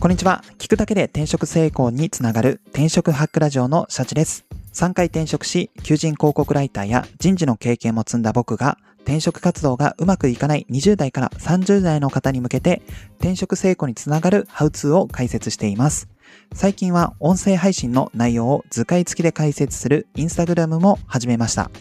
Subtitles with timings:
[0.00, 0.44] こんにちは。
[0.58, 4.46] 聞くだけで転職成功につながる転職ハックラジオのシャチです。
[4.72, 12.80] 3回転職し、求人広告ライターや人事の経験も積んだ僕が、転職活動がうまくいかない20代から30代の方に向けて、
[13.18, 16.08] 転職成功につながるハウツーを解説しています。
[16.54, 21.72] 最近は音声配信の内容を図解付きで解説するインスタグラムも始めました。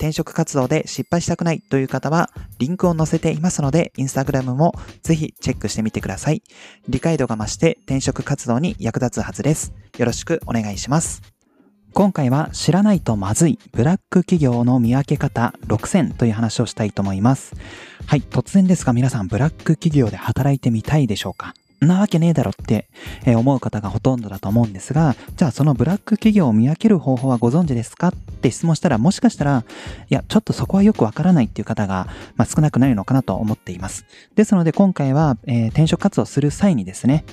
[0.00, 6.42] 転職活動で失敗したくないという方は、リンクを載せていますので、インスタグラムもぜひチェックしてみてください。
[6.88, 9.74] 理解度が増して転職活動に役立つはずです。
[9.98, 11.20] よろしくお願いします。
[11.92, 17.54] 今回は知らないとまずいブラック企業の見分け方6000という話をしたいと思います。
[18.06, 21.52] はい、突然ですが皆さんブラック企業で働いてみたいでしょうか？
[21.86, 22.88] なわけねえだろって
[23.26, 29.64] 思う方がほとんどだと思うんですが、じゃあそのブラック企業を見分ける方法はご存知ですかって質問したら、もしかしたら、
[30.08, 32.06] いや、ちょっとそこはよくわからないっていう方が、
[32.36, 34.04] まあ、少なくないのかなと思っています。
[34.34, 37.24] ですので今回は、えー、転職活動する際にですね、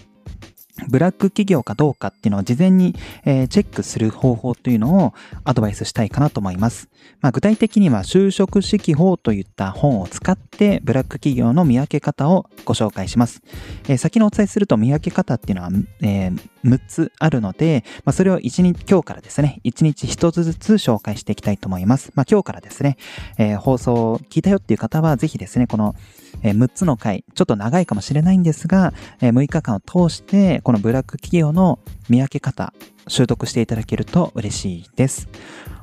[0.90, 6.90] ブラック企業かどうかっていうのを事前に、え、チェックする方法というのをアドバイスしたいかなと思います。
[7.22, 13.42] まあ、具体的には就職指揮法といった本を使ってブラック企業の見分け方をご紹介します。
[13.88, 15.70] え、先にお伝えすると見分け方っていうのは、
[16.02, 22.12] えー、6つあるので、まあ、それを1日、今日からですね、1日1つずつ紹介していきたいと思います。
[22.16, 22.98] まあ、今日からですね、
[23.38, 25.96] えー、放送を聞いたよっていう方はぜひですね、この
[26.44, 31.80] え6つの回、ちょっと長いかもしれないんですが、え6日間を通して、このブラック企業の
[32.10, 32.74] 見分け方、
[33.08, 35.28] 習得していただけると嬉しいです。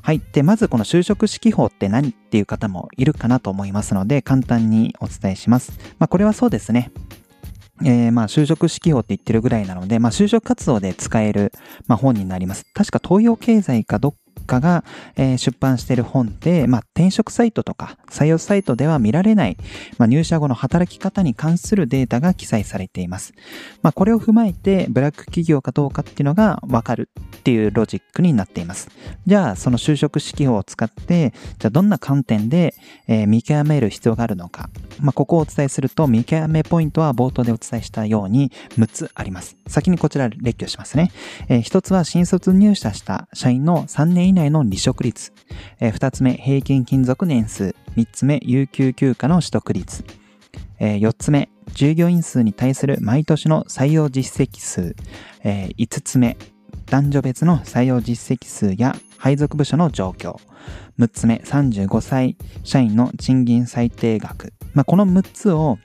[0.03, 0.21] はい。
[0.33, 5.73] で、まずこの就職指揮法って何っていう方もいるかなと思いますので、簡単にお伝えします。
[5.99, 6.93] まあ、これはそうですね。
[7.83, 11.53] えー、まあ、就職指揮法って言ってるぐらいなので、まあ、就職活動で使える、
[11.87, 12.65] まあ、本になります。
[12.73, 14.85] 確か東洋経済かどっ家が、
[15.17, 19.57] えー、出版している本で、まあ、転職サイトとか採用サイトでは見られない、
[19.99, 23.35] まあ、入社後の働き方に関するデータが記載されています。
[23.83, 28.89] まあ、これを踏まえて、ブラック企業かどうかっていうのがわかるっていうロジックになっています。
[29.27, 32.75] じゃあ、その就職指揮法を使って、じゃあどんな観点で、
[33.07, 34.71] えー、見極める必要があるのか。
[35.01, 39.57] まあ、ここをお伝えすると、見極めポイントは冒頭でお伝えしたように6つあります。
[39.67, 41.11] 先にこちら列挙しますね。
[41.49, 45.33] えー、1つは新卒入社した社員の3年以内の離職率。
[45.81, 47.75] え、2つ目、平均勤続年数。
[47.97, 50.05] 3つ目、有給休暇の取得率。
[50.79, 54.95] え、4つ目、従業員数に対する毎年の採用実績数。
[55.43, 56.37] え、5つ目、
[56.87, 60.37] 男女別の採用実績数や配属部署の状況。
[60.99, 64.53] 6つ目、35歳社員の賃金最低額。
[64.75, 65.79] まあ、この6つを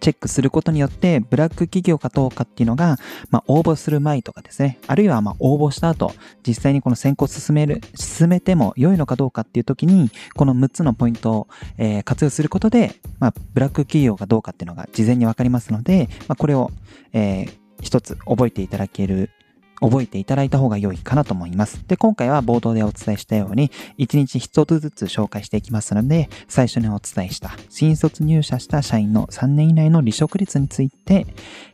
[0.00, 2.98] チェックすることによって、ブラック企業かどうかっていうのが、
[3.30, 6.12] まあ、応募する前とかですね、あるいはまあ応募した後、
[6.46, 16.70] 実際にこの選考進める、進めても良いのかどうかっていう時に、この6つのポイントを、えー、活用することで、まあ、ブラック企業かどうかっていうのが事前にわかりますので、まあ、これを、
[17.12, 17.52] えー、
[17.82, 19.30] 一つ覚えていただける
[19.80, 21.82] 覚えていただいた方が良いかなと思います。
[21.86, 31.26] で、今回は冒頭でお伝えしたように、1日1つずつ紹介していきますので、最初にお伝えした新卒入社した社員の3年以内の離職率について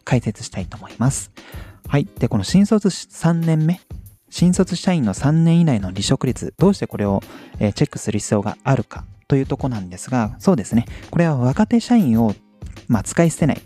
[0.04, 1.30] 解説したいと思います。
[1.88, 2.08] はい。
[2.18, 3.80] で、この新卒3年目、
[4.30, 7.22] 新卒社員の3年以内の離職率、どうしてこれを
[7.58, 10.86] チェックする必要があるかというとこなんですが、そうですね。
[11.10, 12.34] これは若手社員を、
[12.88, 13.62] まあ、使い捨てない。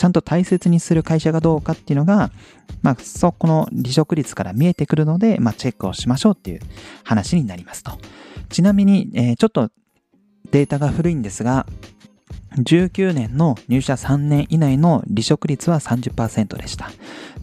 [0.00, 2.30] ちゃんと大切にする会社がどうかっていうのが、
[2.80, 6.60] まあ、そこの離職率から見えてくるので、まあ、チェックをしましょうっていう
[7.04, 7.92] 話になりますと。
[8.48, 9.68] ちなみに、えー、ちょっと
[10.52, 11.66] データが古いんですが、
[12.58, 16.90] 19年の入社3年以内の離職率は30%でした。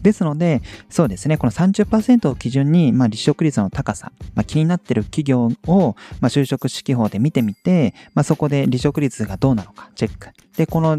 [0.02, 10.28] ですので、そうですね、この30%を基準に、まあ、離職率の高さ、まあ、気になっている企業を、まあ、就職指揮法で見てみて、まあ、そこで離職率がどうなのかチェック。
[10.56, 10.98] で、この、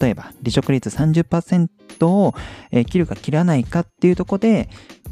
[0.00, 1.68] 例えば離職率30%
[2.06, 2.34] を、
[2.70, 4.68] えー、切るか切らないかっていうところで、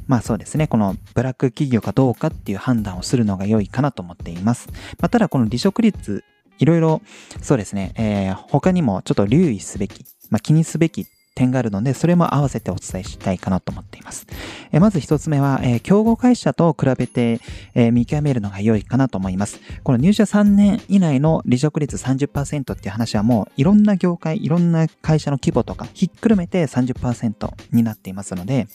[0.07, 4.69] まあそうですね、このブラック企業かどうかっていう判断をするのが良いかなと思っています。
[5.01, 6.25] まあ、ただこの離職率
[6.59, 7.03] いろいろ、
[7.43, 11.07] そうですね、えー、他にもちょっと留意すべき、まあ、気にすべき
[11.39, 14.27] 点があるので、それも合わせてお伝えしたいかなと思っています。
[14.73, 17.41] えまず一つ目は、えー、競合会社と比べて、
[17.75, 19.61] えー、見極めるのが良いかなと思います。
[19.85, 28.67] この入社3年以内の離職率30%っていう話はもういろんな業界、いろんな会社の規模とかひっくるめて30%になっていますので、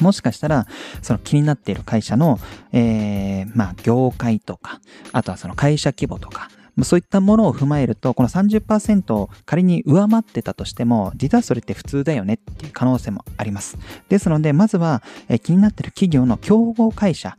[0.00, 0.66] もしかしたら、
[1.02, 2.38] その気になっている会社の、
[2.72, 4.80] えー、まあ、業界とか、
[5.12, 6.48] あとはその会社規模とか、
[6.82, 13.78] そういったものを踏まえると、この30%を仮に上回ってたとしても、実はそれって普通だよねっていう可能性もあります。
[14.08, 17.36] ですので、まずは、え気になってる企業の競合会社、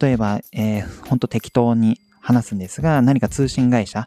[0.00, 4.04] 例えば、えー、ほんと適当に話すんですが、何か通信会社、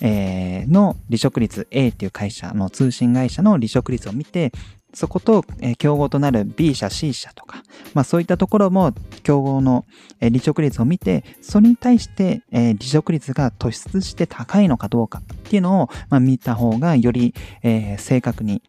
[0.00, 4.52] えー、の離職率 A っていう会社の通信会社の離職率を見て、
[4.96, 7.62] そこと、えー、競合となる B 社、C 社とか、
[7.92, 9.84] まあそういったところも競合の、
[10.20, 18.62] えー、離職率を見て、それに対して、えー、離職率が突出して高いのかどうかっていうのを、まあ、見た方がより、え、正確に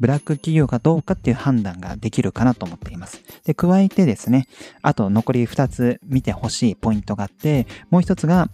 [0.00, 3.22] ブラック企業かどうかっていう判断ができるかなと思っています。
[3.44, 4.46] で、加えてですね、
[4.80, 8.48] あと残り2つ見てほしいポイントがあって、もう1つが、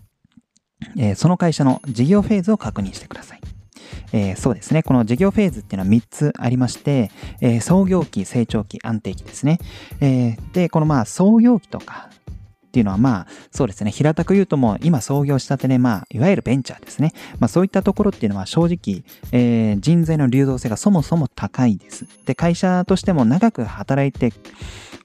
[0.98, 3.40] え、その会社の事業フェーズを確認してください。
[4.12, 4.82] えー、そうですね。
[4.82, 7.10] この事業フェーズっていうのは3つありまして、
[7.40, 9.58] えー、創業期、成長期、安定期ですね。
[10.00, 12.10] えー、で、このまあ創業期とか
[12.70, 13.90] っていうのはまあそうですね。
[13.90, 17.12] 平たく言うともう今創業したてでまあいわゆるベンチャーですね。
[17.40, 19.02] まあそういったところっていうのは正直、
[19.32, 22.06] えー、人材の流動性がそもそも高いです。
[22.26, 24.32] で、会社としても長く働いて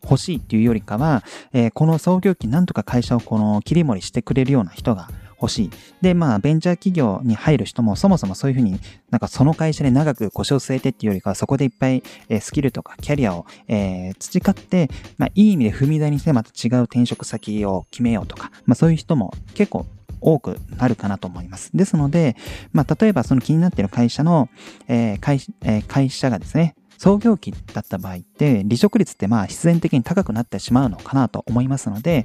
[0.03, 1.23] 欲しいっていうよりかは、
[1.53, 5.09] えー、この創業期なんとか会社をこの切り盛りしてくれるような人が
[5.41, 5.69] 欲しい。
[6.01, 8.79] で、まあ、ベンチャー企業に入る人もそもそもそういうふうに
[9.09, 19.85] なんかその会社で長く腰を据えてっていうよりかは、そこでいっぱい、えスキルとかキャリアを、えー、培って、まあ、いい意味で踏み台にしてまた違う転職先を決めようとか、まあ、そういう人も結構
[20.21, 21.71] 多くなるかなと思います。
[21.73, 22.35] ですので、
[22.73, 24.49] まあ、例えばその気になっている会社の、
[24.88, 32.23] えー会えー、会社がですね、創業期だった場合って、離職率ってまあ必然的に高くなってしまうのかなと思いますので、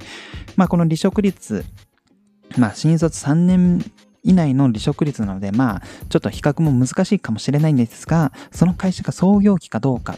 [0.56, 1.64] まあこの離職率
[2.56, 3.84] まあ、新卒3年
[4.22, 10.16] 以内の離職率なので、まあ、ちょっと比較も難しいかもしれないんですが、その会社が創業期かどうか、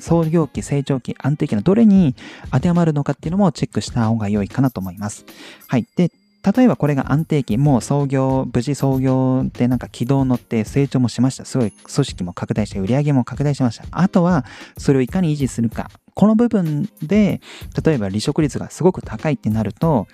[0.00, 2.14] 創業期、成長期、安定期のどれに
[2.50, 5.24] 当てはまるのかっていうのもチェックした方が良いかなと思います。
[5.68, 5.86] はい。
[5.96, 6.10] で、
[6.56, 11.44] 例えばこれが安定期、もう創業、無事創業でなんか軌道乗って成長もしました。
[11.44, 13.84] すごい組織も拡大して、売り上げも拡大しました。
[13.90, 14.44] あとは、
[14.76, 15.90] それをいかに維持するか。
[16.14, 17.40] この部分で、
[17.84, 20.06] 例えば離職率がすごく高いってなると、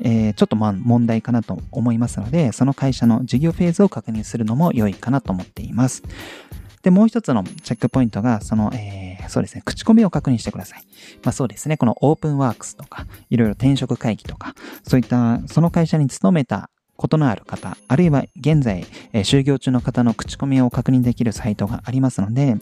[0.00, 6.02] えー、ちょっとまあ問題かなと思いますので、その会社の事業フェーズを確認するのも良いかなと思っています。
[6.82, 10.82] で、もう一つのチェックポイントが、その、えー、そうですね、口コミを確認してください。
[11.22, 14.54] まあそうですね、このオープンワークスとか、いろいろ転職会議とか、
[14.86, 22.56] そういったその会社に勤めたことのある方、あるいは現在、えー、就業中の方の口コミを確認できるサイトがありますので、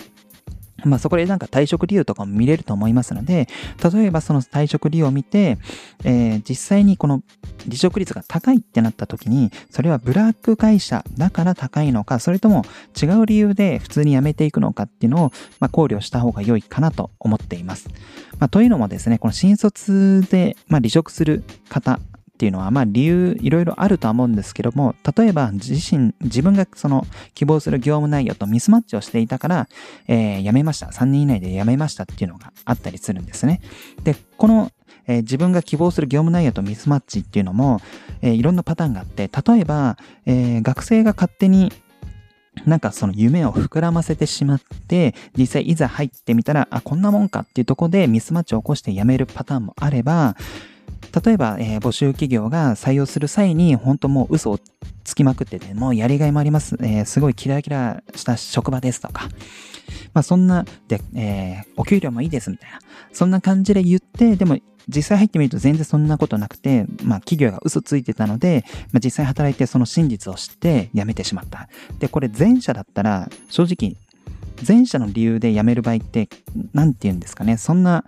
[0.85, 3.49] まあそこでなんか退職理由とかも見れると思いますので、
[3.93, 5.59] 例えばその退職理由を見て、
[6.05, 7.23] えー、実際にこの
[7.65, 12.65] 離職率が高いってなった時に、それはブラック会社だから高いのか、それとも
[13.01, 17.89] 違う理由で普通に辞めていくのかっていうのを、まあ、考慮した方が良いかなと思っています。
[18.39, 22.01] まあ、というのもですね、この新卒で、まあ、離職する方
[22.43, 29.69] っていうのは、まあ理由いろいろあるとは思うんですけども、例えば自身、自分がその希望する業務内容とミスマッチをしていたから、
[30.09, 30.87] えー、辞めました。
[30.87, 33.61] 3年以内で辞めましたっていうのがあったりするんですね。
[34.03, 34.73] で、この
[35.09, 37.81] えー、自分が希望する業務内容とミスマッチっていうのも、
[38.21, 39.97] えー、いろんなパターンがあって、例えば、
[40.27, 41.73] えー、学生が勝手に
[42.67, 50.37] なんかその夢を膨らませてしまって、実際いざ入ってみたら、あ、こんなもんかっていうとこでミスマッチを起こして辞めるパターンもあれば、
[51.25, 54.59] 例えば、えー、募集企業が採用する際に、本当もう嘘を
[55.05, 56.77] つきまくってて、もうやりがいもあります。
[56.81, 59.29] えー、すごいキラキラした職場ですとか。
[60.15, 62.81] まあそんな、で、えー、お給料もいいですみたいな。
[63.13, 71.69] そんな感じで言って、でも実際入ってみると全然そんなことなくて、まあ企業が嘘ついてたので、まあ実際働いてその真実を知って辞めてしまった。
[71.99, 73.97] で、これ前者だったら正直
[74.67, 76.29] 前者の理由で辞める場合って、
[76.73, 78.05] なんて言うんですかね、そんな、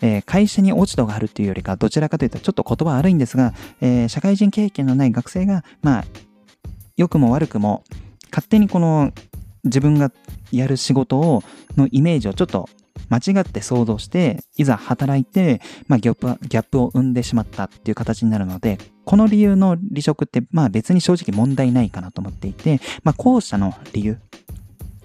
[0.00, 6.04] えー、会社に落ち度があるっていうよりか、どちらかというとちょっと言葉悪いんですが、えー、社会人経験のない学生が、まあ、
[6.96, 7.84] 良くも悪くも、
[8.30, 9.12] 勝手にこの
[9.64, 10.12] 自分が
[10.52, 11.42] やる仕事を、
[11.76, 12.68] のイメージをちょっと
[13.08, 24.18] 間違って想像して、いざ働いて、まあギャップ、ギャップを生んでしまったっていう形になるので、この理由の離職って、まあ別に正直問題ないかなと思っていて、まあ後者の理由、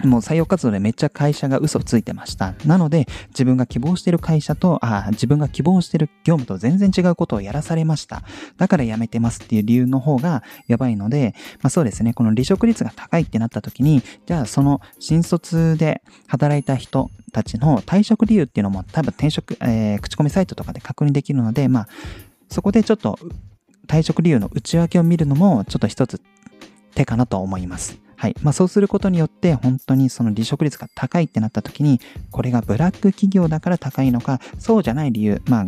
[0.04, 2.56] もう採用活動でめっちゃ会社が嘘ついてました。
[2.66, 8.24] なので、自分が希望してる会社と、あ自分が希望してる業務と全然違うことをやらされました。
[8.58, 21.88] だから辞めてますっていう理由の方がやばいので、まあそうですね、この離職率が高いってなった時に、じゃあその新卒で働いた人たちの退職理由っていうのも多分転職、えー、口コミサイトとかで確認できるので、まあ
[22.50, 23.18] そこでちょっと
[23.88, 26.22] 退職理由の内訳を見るのもちょっと一つ
[26.96, 27.98] 手かなと思います。
[28.24, 28.36] はい。
[28.42, 32.00] まあそうすることによって本当にその離職率が高いってなった時に、
[32.32, 35.66] これがブラック企業だから高いのか、そうじゃない理由、まあ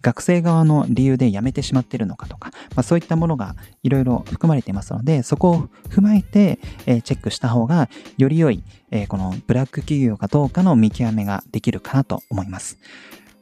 [0.00, 8.62] 学生側の理由で辞めてしまってるのかとか、まあ、そういったものがいろいろ含まれていますので、そこを踏まえて、え、チェックした方がより良い、
[8.92, 12.78] え、このブラック企業かどうかの見極めができるかなと思います。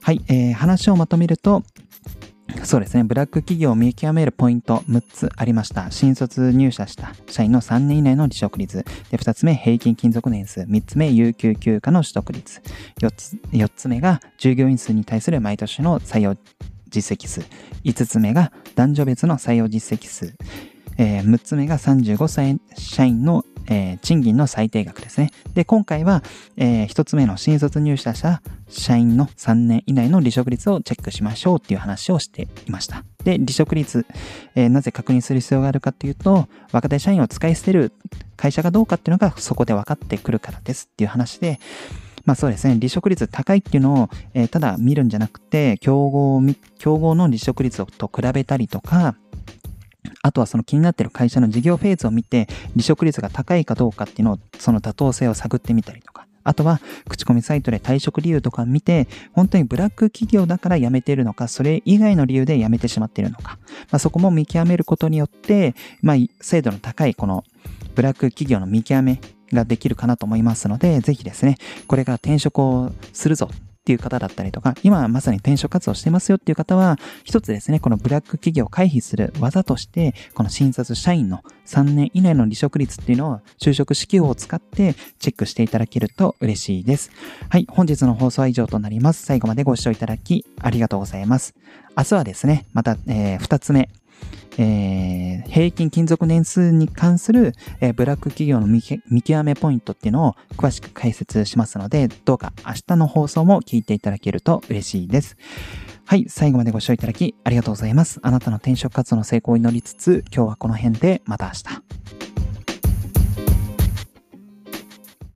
[0.01, 1.63] はい、えー、話をまとめると、
[2.65, 3.05] そうですね。
[3.05, 5.91] ブラック企業を見極めるポイント6つありました。
[5.91, 8.85] 新卒入社した社員の3年以内の離職率。
[9.11, 10.61] で、2つ目、平均勤続年数。
[10.61, 12.63] 3つ目、有給休暇の取得率。
[13.01, 16.37] 4つ ,4 つ目が、従業員数に対する毎年の採用
[16.89, 17.43] 実績数。
[17.85, 20.35] 5つ目が、男女別の採用実績数。
[20.99, 25.31] えー、6つ目が35歳社員のえー、賃金の最低額ですね。
[25.55, 26.23] で、今回は、
[26.57, 33.05] えー、一つ目の新卒入社者、社員の3年以内の離職率をチェックしましょうっていう話をしていました。
[33.25, 34.07] で、離職率、
[34.55, 37.93] えー、なぜ確認する必要があるかっていうと、若手社員を使い捨てる
[38.37, 41.59] 会社がどうかっていうのがそこで分かってくるからですっていう話で、
[42.25, 46.43] まあそうですね、離職率高いっていうのを、えー、ただ見るんじゃなくて、競合、
[46.79, 49.15] 競合の離職率と比べたりとか、
[50.27, 63.59] あとはその気になってる会社の事業フェーズを見て、離職率が高いかどうかっていうのを、その妥当性を探ってみたりとか、あとは、口コミサイトで退職理由とか見て、本当にブラック企業だから辞めてるのか、それ以外の理由で辞めてしまっているのか、
[63.93, 67.45] まあ、そこも見極めることによって、まあ、精度の高いこの
[67.95, 69.21] ブラック企業の見極め
[69.53, 71.57] ができるかなと思いますので、ぜひですね、
[71.87, 73.49] これから転職をするぞ
[73.87, 87.13] っていう方だったりとか、今まさに転職活動してますよっていう方は、一つですね、このブラック企業を回避する技として、この新卒社員の3年以内の離職率っていうのを就職指揮を使ってチェックしていただけると嬉しいです。
[87.49, 89.25] はい、本日の放送は以上となります。
[89.25, 91.55] 最後までご視聴いただきありがとうございます。
[91.97, 93.89] 明日はですね、また、えー、2つ目、
[94.59, 105.37] えー、平均勤続年数に関する、えー、ブラック企業の見極めポイントっていうのを詳しく解説しますので、どうか明日の放送も聞いていただけると嬉しいです。
[106.05, 108.21] はい、最後までご視聴いただきありがとうございます。
[108.23, 112.26] あなたの転職活動の成功を祈りつつ、今日はこの辺でまた明日。